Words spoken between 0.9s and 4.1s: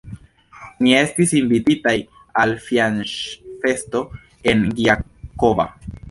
estis invititaj al fianĉfesto